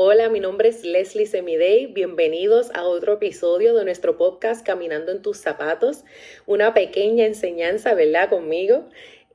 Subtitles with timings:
[0.00, 1.86] Hola, mi nombre es Leslie Semidey.
[1.86, 6.04] Bienvenidos a otro episodio de nuestro podcast Caminando en tus zapatos.
[6.46, 8.30] Una pequeña enseñanza, ¿verdad?
[8.30, 8.84] Conmigo.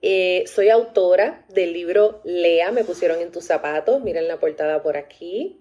[0.02, 4.02] Eh, soy autora del libro Lea, me pusieron en tus zapatos.
[4.02, 5.60] Miren la portada por aquí.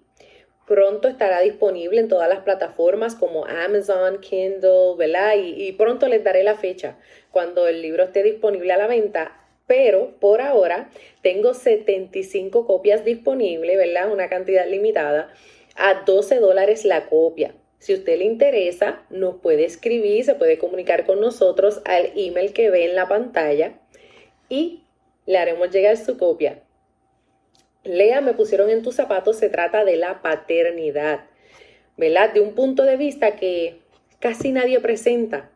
[0.65, 5.33] Pronto estará disponible en todas las plataformas como Amazon, Kindle, ¿verdad?
[5.37, 6.97] Y pronto les daré la fecha
[7.29, 10.89] cuando el libro esté disponible a la venta pero por ahora
[11.21, 14.11] tengo 75 copias disponibles, ¿verdad?
[14.11, 15.33] Una cantidad limitada,
[15.75, 17.55] a 12 dólares la copia.
[17.79, 22.69] Si usted le interesa, nos puede escribir, se puede comunicar con nosotros al email que
[22.69, 23.73] ve en la pantalla
[24.47, 24.83] y
[25.25, 26.61] le haremos llegar su copia.
[27.83, 31.25] Lea, me pusieron en tus zapatos, se trata de la paternidad,
[31.97, 32.33] ¿verdad?
[32.33, 33.81] De un punto de vista que
[34.19, 35.49] casi nadie presenta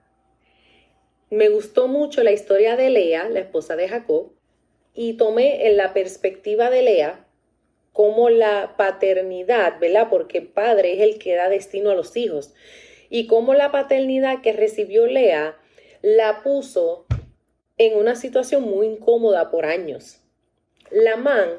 [1.29, 4.31] me gustó mucho la historia de Lea, la esposa de Jacob,
[4.93, 7.25] y tomé en la perspectiva de Lea
[7.93, 10.07] como la paternidad, ¿verdad?
[10.09, 12.53] Porque padre es el que da destino a los hijos.
[13.09, 15.57] Y como la paternidad que recibió Lea
[16.01, 17.05] la puso
[17.77, 20.19] en una situación muy incómoda por años.
[20.91, 21.49] La man,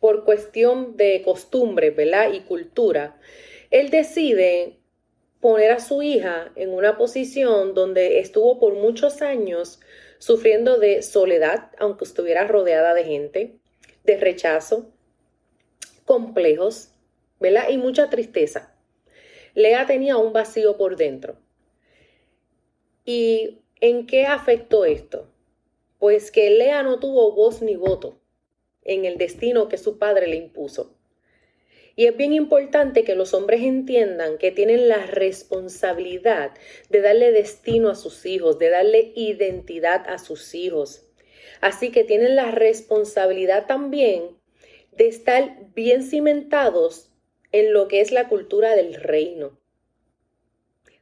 [0.00, 2.32] por cuestión de costumbre, ¿verdad?
[2.32, 3.18] Y cultura,
[3.70, 4.75] él decide
[5.46, 9.78] poner a su hija en una posición donde estuvo por muchos años
[10.18, 13.60] sufriendo de soledad, aunque estuviera rodeada de gente,
[14.02, 14.90] de rechazo,
[16.04, 16.88] complejos,
[17.38, 17.68] ¿verdad?
[17.70, 18.74] Y mucha tristeza.
[19.54, 21.36] Lea tenía un vacío por dentro.
[23.04, 25.30] ¿Y en qué afectó esto?
[26.00, 28.20] Pues que Lea no tuvo voz ni voto
[28.82, 30.95] en el destino que su padre le impuso.
[31.98, 36.52] Y es bien importante que los hombres entiendan que tienen la responsabilidad
[36.90, 41.06] de darle destino a sus hijos, de darle identidad a sus hijos.
[41.62, 44.36] Así que tienen la responsabilidad también
[44.92, 47.10] de estar bien cimentados
[47.50, 49.58] en lo que es la cultura del reino.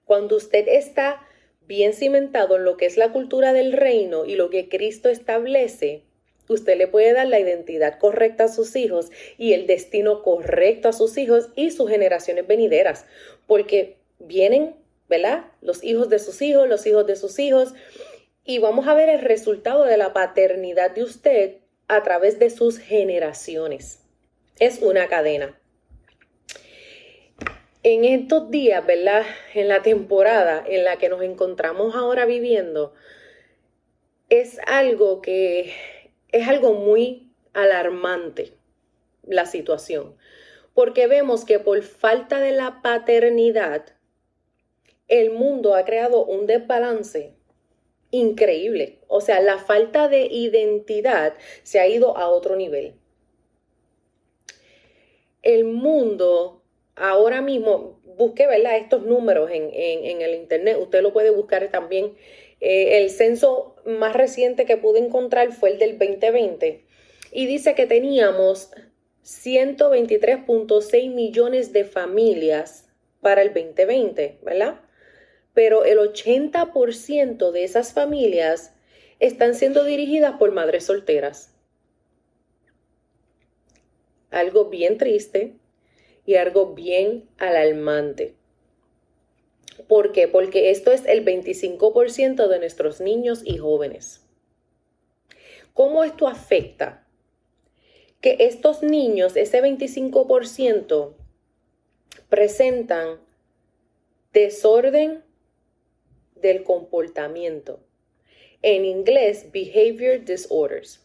[0.05, 1.27] Cuando usted está
[1.67, 6.05] bien cimentado en lo que es la cultura del reino y lo que Cristo establece,
[6.49, 10.93] Usted le puede dar la identidad correcta a sus hijos y el destino correcto a
[10.93, 13.07] sus hijos y sus generaciones venideras,
[13.47, 14.77] porque vienen,
[15.09, 15.47] ¿verdad?
[15.63, 17.75] Los hijos de sus hijos, los hijos de sus hijos,
[18.45, 21.57] y vamos a ver el resultado de la paternidad de usted
[21.89, 24.01] a través de sus generaciones.
[24.59, 25.59] Es una cadena.
[27.83, 29.25] En estos días, ¿verdad?
[29.55, 32.95] En la temporada en la que nos encontramos ahora viviendo,
[34.31, 35.73] es algo que
[36.35, 38.55] es algo muy alarmante
[39.23, 40.17] la situación,
[40.75, 43.87] porque vemos que por falta de la paternidad,
[45.07, 47.35] el mundo ha creado un desbalance
[48.11, 48.99] increíble.
[49.07, 52.95] O sea, la falta de identidad se ha ido a otro nivel.
[55.43, 56.63] El mundo
[56.97, 58.77] ahora mismo, busque ¿verdad?
[58.77, 62.17] estos números en, en el Internet, usted lo puede buscar también
[62.65, 66.87] eh, el censo más reciente que pude encontrar fue el del 2020
[67.31, 68.71] y dice que teníamos
[69.23, 72.89] 123.6 millones de familias
[73.21, 74.81] para el 2020, ¿verdad?
[75.53, 78.73] Pero el 80% de esas familias
[79.21, 81.55] están siendo dirigidas por madres solteras.
[84.31, 85.53] Algo bien triste
[86.25, 88.37] y algo bien alarmante.
[89.89, 90.29] ¿Por qué?
[90.29, 94.21] Porque esto es el 25% de nuestros niños y jóvenes.
[95.73, 97.07] ¿Cómo esto afecta?
[98.21, 101.15] Que estos niños, ese 25%,
[102.29, 103.21] presentan
[104.33, 105.25] desorden
[106.37, 107.81] del comportamiento.
[108.63, 111.01] En inglés, behavior disorders.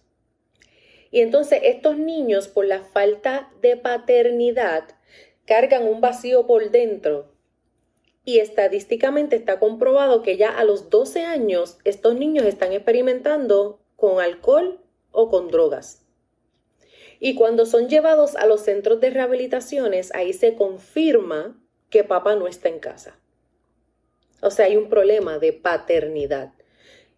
[1.12, 4.84] Y entonces estos niños, por la falta de paternidad,
[5.46, 7.39] cargan un vacío por dentro
[8.30, 14.22] y estadísticamente está comprobado que ya a los 12 años estos niños están experimentando con
[14.22, 14.80] alcohol
[15.10, 16.06] o con drogas.
[17.20, 21.60] Y cuando son llevados a los centros de rehabilitaciones, ahí se confirma
[21.90, 23.20] que papá no está en casa.
[24.44, 26.54] O sea, hay un problema de paternidad.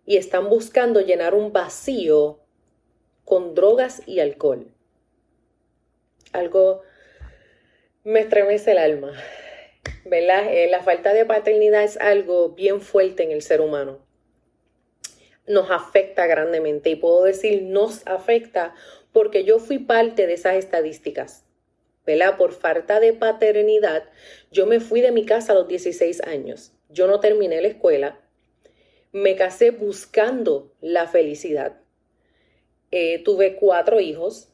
[0.05, 2.39] Y están buscando llenar un vacío
[3.25, 4.73] con drogas y alcohol.
[6.31, 6.83] Algo
[8.05, 9.11] me estremece el alma.
[10.11, 10.53] ¿Verdad?
[10.53, 14.05] Eh, la falta de paternidad es algo bien fuerte en el ser humano.
[15.47, 18.75] Nos afecta grandemente y puedo decir nos afecta
[19.13, 21.45] porque yo fui parte de esas estadísticas.
[22.05, 22.35] ¿verdad?
[22.37, 24.03] Por falta de paternidad,
[24.51, 26.73] yo me fui de mi casa a los 16 años.
[26.89, 28.19] Yo no terminé la escuela.
[29.13, 31.79] Me casé buscando la felicidad.
[32.91, 34.49] Eh, tuve cuatro hijos.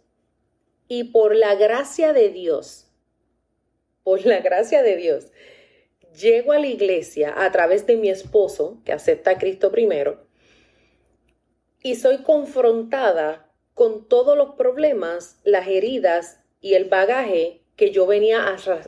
[0.88, 2.87] Y por la gracia de Dios,
[4.08, 5.34] por la gracia de Dios,
[6.18, 10.26] llego a la iglesia a través de mi esposo, que acepta a Cristo primero,
[11.84, 18.46] y soy confrontada con todos los problemas, las heridas y el bagaje que yo venía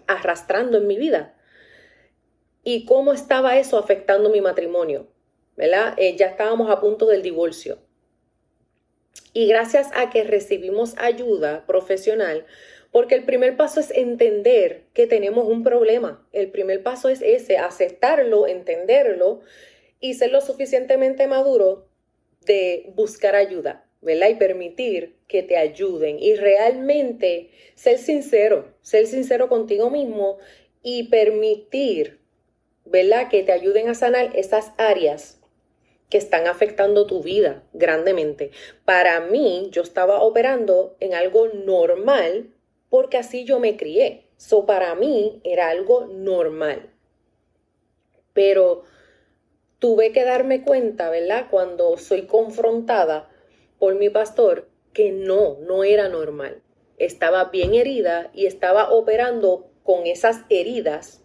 [0.08, 1.38] arrastrando en mi vida.
[2.64, 5.10] Y cómo estaba eso afectando mi matrimonio,
[5.58, 5.96] ¿verdad?
[5.98, 7.80] Eh, ya estábamos a punto del divorcio.
[9.34, 12.46] Y gracias a que recibimos ayuda profesional,
[12.92, 16.28] porque el primer paso es entender que tenemos un problema.
[16.32, 19.42] El primer paso es ese, aceptarlo, entenderlo
[20.00, 21.88] y ser lo suficientemente maduro
[22.46, 24.30] de buscar ayuda, ¿verdad?
[24.30, 30.38] Y permitir que te ayuden y realmente ser sincero, ser sincero contigo mismo
[30.82, 32.20] y permitir,
[32.86, 33.30] ¿verdad?
[33.30, 35.40] Que te ayuden a sanar esas áreas
[36.10, 38.50] que están afectando tu vida grandemente.
[38.84, 42.50] Para mí, yo estaba operando en algo normal
[42.90, 44.30] porque así yo me crié.
[44.38, 46.92] So, para mí era algo normal.
[48.34, 48.84] Pero
[49.80, 51.48] tuve que darme cuenta, ¿verdad?
[51.50, 53.30] Cuando soy confrontada
[53.80, 56.62] por mi pastor, que no, no era normal.
[56.98, 61.24] Estaba bien herida y estaba operando con esas heridas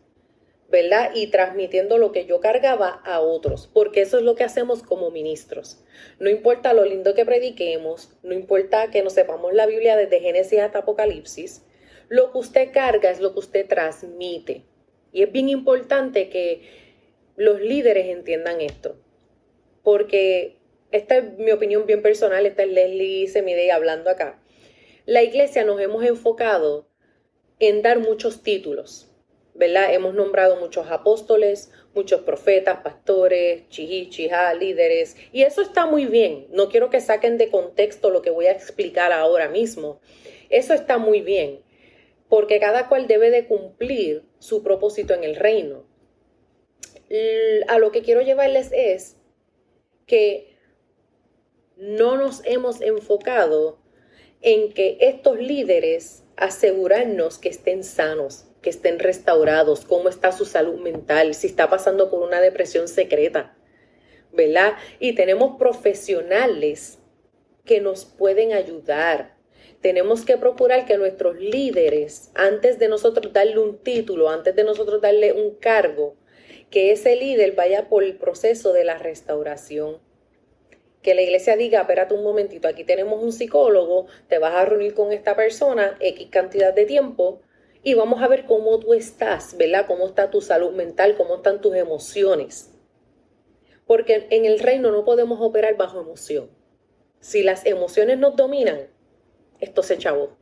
[1.15, 5.11] Y transmitiendo lo que yo cargaba a otros, porque eso es lo que hacemos como
[5.11, 5.85] ministros.
[6.19, 10.59] No importa lo lindo que prediquemos, no importa que nos sepamos la Biblia desde Génesis
[10.59, 11.63] hasta Apocalipsis,
[12.09, 14.65] lo que usted carga es lo que usted transmite.
[15.13, 16.63] Y es bien importante que
[17.37, 18.97] los líderes entiendan esto,
[19.85, 20.57] porque
[20.91, 24.43] esta es mi opinión bien personal, esta es Leslie Semidey hablando acá.
[25.07, 26.89] La iglesia nos hemos enfocado
[27.61, 29.14] en dar muchos títulos,
[29.55, 29.95] ¿verdad?
[29.95, 34.11] Hemos nombrado muchos apóstoles, muchos profetas, pastores, chihi,
[34.59, 36.47] líderes, y eso está muy bien.
[36.51, 40.01] No quiero que saquen de contexto lo que voy a explicar ahora mismo.
[40.51, 41.63] Eso está muy bien,
[42.29, 45.87] porque cada cual debe de cumplir su propósito en el reino.
[47.69, 49.17] A lo que quiero llevarles es
[50.07, 50.55] que
[51.77, 53.79] no nos hemos enfocado
[54.43, 60.81] en que estos líderes asegurarnos que estén sanos, que estén restaurados, cómo está su salud
[60.81, 63.55] mental, si está pasando por una depresión secreta,
[64.33, 64.73] ¿verdad?
[64.99, 66.99] Y tenemos profesionales
[67.67, 69.37] que nos pueden ayudar.
[69.83, 75.03] Tenemos que procurar que nuestros líderes, antes de nosotros darle un título, antes de nosotros
[75.03, 76.17] darle un cargo,
[76.71, 79.99] que ese líder vaya por el proceso de la restauración.
[81.03, 84.95] Que la iglesia diga, espérate un momentito, aquí tenemos un psicólogo, te vas a reunir
[84.95, 87.43] con esta persona X cantidad de tiempo
[87.85, 89.87] y vamos a ver cómo tú estás, ¿verdad?
[89.87, 92.71] Cómo está tu salud mental, cómo están tus emociones.
[93.87, 96.49] Porque en el reino no podemos operar bajo emoción.
[97.21, 98.89] Si las emociones nos dominan,
[99.61, 100.35] esto se chavó.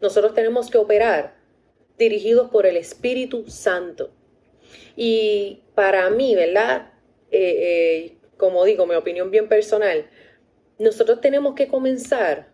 [0.00, 1.34] Nosotros tenemos que operar
[1.98, 4.12] dirigidos por el Espíritu Santo.
[4.94, 6.92] Y para mí, ¿verdad?
[7.32, 10.08] Eh, eh, como digo, mi opinión bien personal,
[10.78, 12.52] nosotros tenemos que comenzar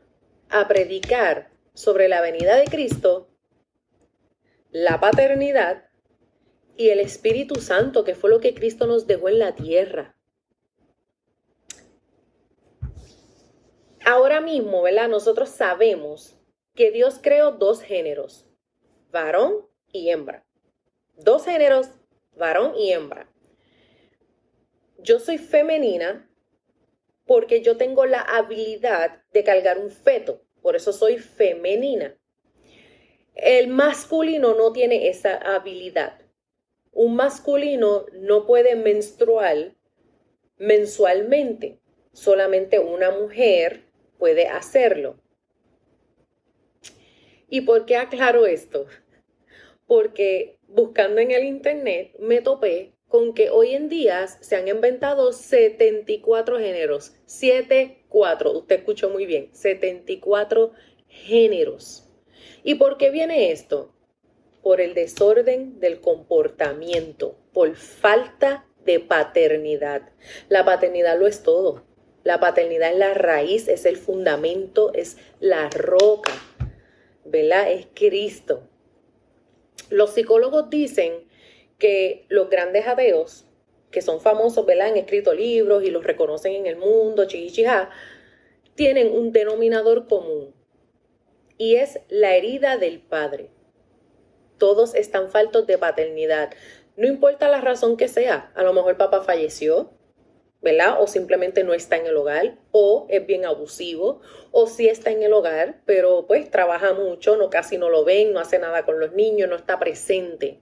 [0.48, 3.27] a predicar sobre la venida de Cristo
[4.70, 5.88] la paternidad
[6.76, 10.16] y el Espíritu Santo, que fue lo que Cristo nos dejó en la tierra.
[14.04, 15.08] Ahora mismo, ¿verdad?
[15.08, 16.38] Nosotros sabemos
[16.74, 18.46] que Dios creó dos géneros,
[19.10, 20.46] varón y hembra.
[21.16, 21.90] Dos géneros,
[22.36, 23.28] varón y hembra.
[24.98, 26.30] Yo soy femenina
[27.26, 32.16] porque yo tengo la habilidad de cargar un feto, por eso soy femenina.
[33.38, 36.20] El masculino no tiene esa habilidad.
[36.90, 39.76] Un masculino no puede menstruar
[40.56, 41.78] mensualmente.
[42.12, 43.84] Solamente una mujer
[44.18, 45.20] puede hacerlo.
[47.48, 48.86] ¿Y por qué aclaro esto?
[49.86, 55.32] Porque buscando en el internet me topé con que hoy en día se han inventado
[55.32, 57.14] 74 géneros.
[57.26, 60.72] 74, usted escuchó muy bien, 74
[61.06, 62.07] géneros.
[62.62, 63.92] ¿Y por qué viene esto?
[64.62, 70.10] Por el desorden del comportamiento, por falta de paternidad.
[70.48, 71.84] La paternidad lo es todo.
[72.24, 76.32] La paternidad es la raíz, es el fundamento, es la roca,
[77.24, 77.70] ¿verdad?
[77.70, 78.68] Es Cristo.
[79.88, 81.28] Los psicólogos dicen
[81.78, 83.46] que los grandes ateos,
[83.90, 84.88] que son famosos, ¿verdad?
[84.88, 87.88] Han escrito libros y los reconocen en el mundo, chichichija,
[88.74, 90.57] tienen un denominador común
[91.58, 93.50] y es la herida del padre.
[94.56, 96.50] Todos están faltos de paternidad.
[96.96, 99.92] No importa la razón que sea, a lo mejor papá falleció,
[100.60, 101.00] ¿verdad?
[101.00, 105.22] O simplemente no está en el hogar, o es bien abusivo, o sí está en
[105.22, 108.98] el hogar, pero pues trabaja mucho, no casi no lo ven, no hace nada con
[108.98, 110.60] los niños, no está presente.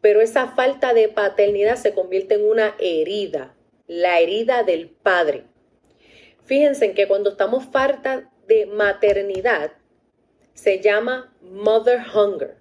[0.00, 3.56] Pero esa falta de paternidad se convierte en una herida,
[3.88, 5.44] la herida del padre.
[6.44, 9.72] Fíjense en que cuando estamos falta de maternidad,
[10.56, 12.56] se llama mother hunger,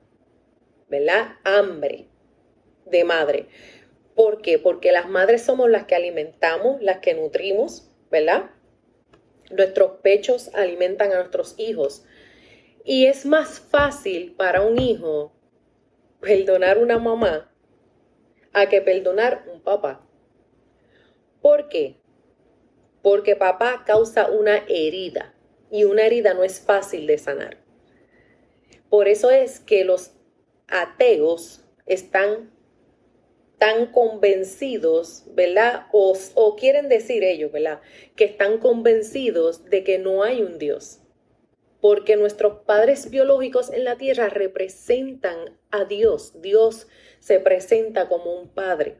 [0.89, 1.37] ¿verdad?
[1.45, 2.09] Hambre
[2.85, 3.47] de madre.
[4.15, 4.59] ¿Por qué?
[4.59, 8.51] Porque las madres somos las que alimentamos, las que nutrimos, ¿verdad?
[9.49, 12.05] Nuestros pechos alimentan a nuestros hijos.
[12.83, 15.31] Y es más fácil para un hijo
[16.19, 17.49] perdonar una mamá
[18.51, 20.05] a que perdonar un papá.
[21.41, 21.95] ¿Por qué?
[23.01, 25.33] Porque papá causa una herida
[25.71, 27.64] y una herida no es fácil de sanar.
[28.89, 30.11] Por eso es que los
[30.67, 32.51] ateos están
[33.57, 35.87] tan convencidos, ¿verdad?
[35.91, 37.81] O, o, quieren decir ellos, ¿verdad?
[38.15, 40.99] Que están convencidos de que no hay un Dios.
[41.79, 46.41] Porque nuestros padres biológicos en la tierra representan a Dios.
[46.41, 46.87] Dios
[47.19, 48.97] se presenta como un padre.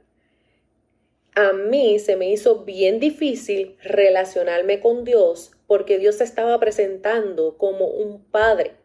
[1.35, 7.57] A mí se me hizo bien difícil relacionarme con Dios porque Dios se estaba presentando
[7.57, 8.84] como un padre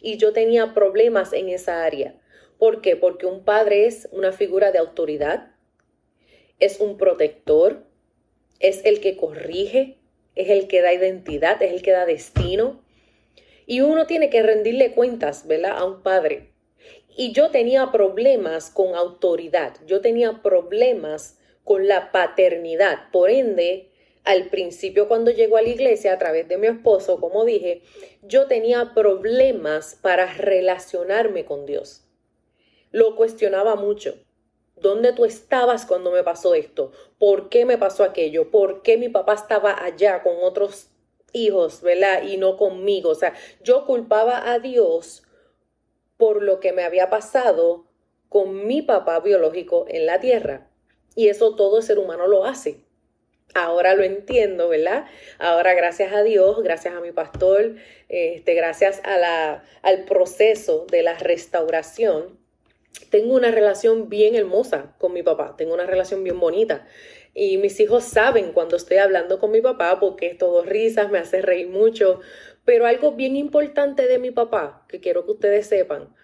[0.00, 2.14] y yo tenía problemas en esa área.
[2.58, 2.96] ¿Por qué?
[2.96, 5.52] Porque un padre es una figura de autoridad,
[6.58, 7.84] es un protector,
[8.58, 9.98] es el que corrige,
[10.34, 12.82] es el que da identidad, es el que da destino.
[13.66, 15.78] Y uno tiene que rendirle cuentas, ¿verdad?
[15.78, 16.50] A un padre.
[17.16, 23.10] Y yo tenía problemas con autoridad, yo tenía problemas con la paternidad.
[23.12, 23.89] Por ende,
[24.24, 27.82] al principio cuando llegó a la iglesia a través de mi esposo, como dije,
[28.22, 32.04] yo tenía problemas para relacionarme con Dios
[32.90, 34.14] lo cuestionaba mucho.
[34.76, 36.92] ¿Dónde tú estabas cuando me pasó esto?
[37.18, 38.50] ¿Por qué me pasó aquello?
[38.50, 40.88] ¿Por qué mi papá estaba allá con otros
[41.32, 42.22] hijos, ¿verdad?
[42.22, 43.10] Y no conmigo.
[43.10, 45.22] O sea, yo culpaba a Dios
[46.16, 47.86] por lo que me había pasado
[48.28, 50.70] con mi papá biológico en la tierra.
[51.14, 52.84] Y eso todo ser humano lo hace.
[53.54, 55.06] Ahora lo entiendo, ¿verdad?
[55.38, 57.74] Ahora gracias a Dios, gracias a mi pastor,
[58.08, 62.38] este, gracias a la, al proceso de la restauración,
[63.10, 66.86] tengo una relación bien hermosa con mi papá, tengo una relación bien bonita.
[67.34, 71.18] Y mis hijos saben cuando estoy hablando con mi papá porque es todo risas, me
[71.18, 72.20] hace reír mucho.
[72.64, 76.14] Pero algo bien importante de mi papá, que quiero que ustedes sepan,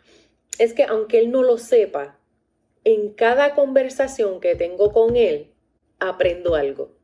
[0.58, 2.18] es que aunque él no lo sepa,
[2.84, 5.52] en cada conversación que tengo con él,
[5.98, 6.95] aprendo algo.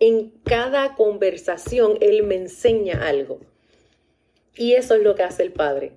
[0.00, 3.40] En cada conversación él me enseña algo.
[4.54, 5.92] Y eso es lo que hace el padre.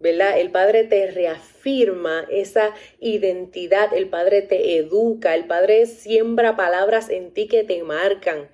[0.00, 0.40] ¿verdad?
[0.40, 7.32] El Padre te reafirma esa identidad, el Padre te educa, el Padre siembra palabras en
[7.32, 8.48] ti que te marcan,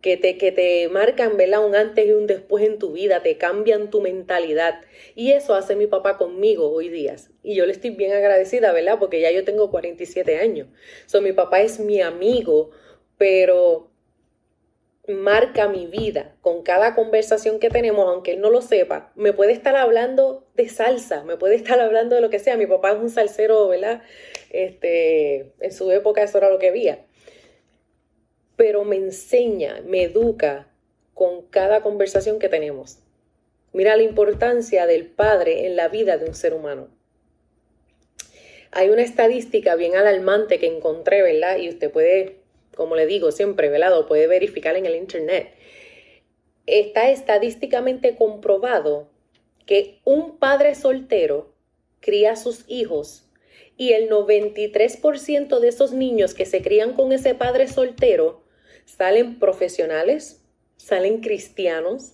[0.00, 1.66] que te, que te marcan, ¿verdad?
[1.66, 4.82] Un antes y un después en tu vida, te cambian tu mentalidad.
[5.16, 7.16] Y eso hace mi papá conmigo hoy día.
[7.42, 8.98] Y yo le estoy bien agradecida, ¿verdad?
[9.00, 10.68] Porque ya yo tengo 47 años.
[11.06, 12.70] So, mi papá es mi amigo,
[13.18, 13.90] pero
[15.06, 19.12] marca mi vida con cada conversación que tenemos, aunque él no lo sepa.
[19.14, 22.56] Me puede estar hablando de salsa, me puede estar hablando de lo que sea.
[22.56, 24.02] Mi papá es un salsero, ¿verdad?
[24.50, 27.04] Este, en su época eso era lo que había.
[28.56, 30.70] Pero me enseña, me educa
[31.12, 32.98] con cada conversación que tenemos.
[33.72, 36.88] Mira la importancia del padre en la vida de un ser humano.
[38.70, 41.58] Hay una estadística bien alarmante que encontré, ¿verdad?
[41.58, 42.43] Y usted puede
[42.76, 45.54] como le digo siempre, velado, puede verificar en el Internet.
[46.66, 49.08] Está estadísticamente comprobado
[49.66, 51.54] que un padre soltero
[52.00, 53.30] cría a sus hijos
[53.76, 58.42] y el 93% de esos niños que se crían con ese padre soltero
[58.84, 60.44] salen profesionales,
[60.76, 62.12] salen cristianos,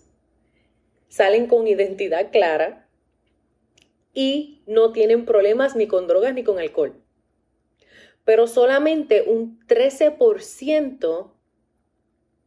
[1.09, 2.88] salen con identidad clara
[4.14, 7.00] y no tienen problemas ni con drogas ni con alcohol
[8.30, 11.32] pero solamente un 13%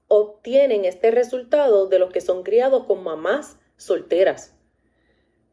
[0.08, 4.56] obtienen este resultado de los que son criados con mamás solteras.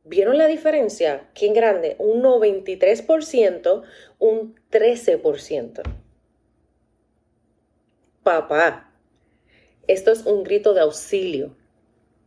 [0.04, 1.28] ¿Vieron la diferencia?
[1.34, 1.96] ¿Qué grande?
[1.98, 3.82] Un 93%,
[4.20, 5.82] un 13%.
[8.22, 8.94] Papá,
[9.88, 11.56] esto es un grito de auxilio.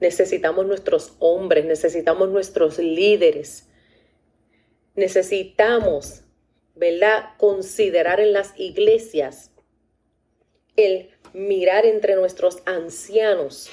[0.01, 3.69] Necesitamos nuestros hombres, necesitamos nuestros líderes.
[4.93, 6.23] Necesitamos
[6.75, 7.30] ¿verdad?
[7.38, 9.51] Considerar en las iglesias
[10.75, 13.70] el mirar entre nuestros ancianos,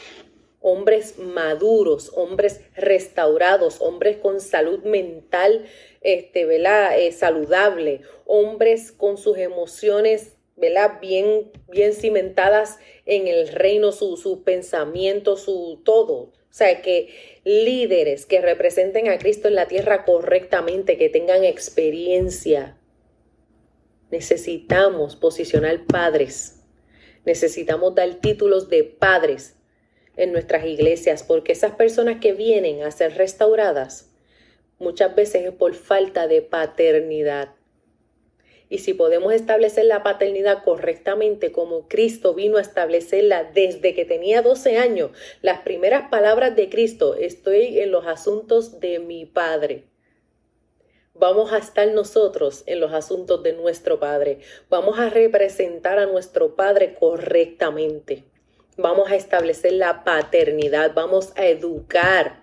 [0.60, 5.66] hombres maduros, hombres restaurados, hombres con salud mental,
[6.02, 6.98] este, ¿verdad?
[6.98, 11.00] Eh, saludable, hombres con sus emociones, ¿verdad?
[11.00, 16.32] Bien, bien cimentadas en el reino, sus su pensamiento, su todo.
[16.50, 17.08] O sea, que
[17.44, 22.76] líderes que representen a Cristo en la tierra correctamente, que tengan experiencia.
[24.10, 26.62] Necesitamos posicionar padres.
[27.24, 29.56] Necesitamos dar títulos de padres
[30.16, 34.10] en nuestras iglesias, porque esas personas que vienen a ser restauradas
[34.78, 37.54] muchas veces es por falta de paternidad.
[38.68, 44.42] Y si podemos establecer la paternidad correctamente como Cristo vino a establecerla desde que tenía
[44.42, 45.10] 12 años,
[45.42, 49.89] las primeras palabras de Cristo, estoy en los asuntos de mi Padre.
[51.20, 54.40] Vamos a estar nosotros en los asuntos de nuestro Padre.
[54.70, 58.24] Vamos a representar a nuestro Padre correctamente.
[58.78, 60.94] Vamos a establecer la paternidad.
[60.94, 62.40] Vamos a educar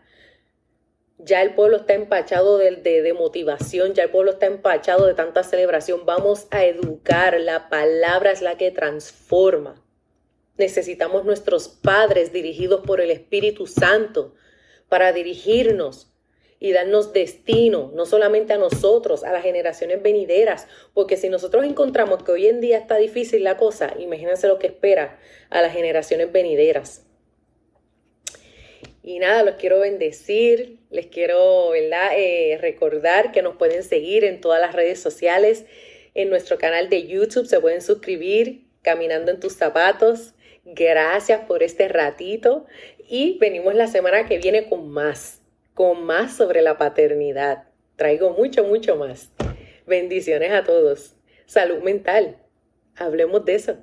[1.19, 5.43] ya el pueblo está empachado de, de, motivación, ya el pueblo está empachado de tanta
[5.43, 6.05] celebración.
[6.05, 9.83] Vamos a educar, la palabra es la que transforma.
[10.57, 14.35] Necesitamos nuestros padres dirigidos por el Espíritu Santo
[14.89, 16.13] para dirigirnos
[16.59, 22.23] y darnos destino, no solamente a nosotros, a las generaciones venideras, porque si nosotros encontramos
[22.23, 26.31] que hoy en día está difícil la cosa, imagínense lo que espera a las generaciones
[26.31, 27.03] venideras.
[29.03, 34.59] Y nada, los quiero bendecir, les quiero eh, recordar que nos pueden seguir en todas
[34.59, 35.65] las redes sociales,
[36.13, 40.33] en nuestro canal de YouTube se pueden suscribir, Caminando en tus zapatos.
[40.63, 42.65] Gracias por este ratito
[43.07, 45.36] y venimos la semana que viene con más,
[45.77, 47.65] con más sobre la paternidad.
[47.97, 49.31] Traigo mucho, mucho más.
[49.85, 51.15] Bendiciones a todos.
[51.45, 52.37] Salud mental.
[52.95, 53.77] Hablemos de eso.